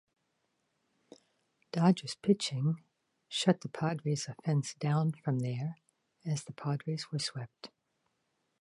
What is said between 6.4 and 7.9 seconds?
the Padres were swept.